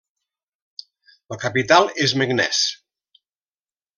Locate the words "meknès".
2.21-2.63